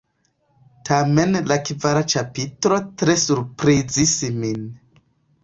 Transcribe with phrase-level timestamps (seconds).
[0.87, 4.67] Tamen la kvara ĉapitro tre surprizis min.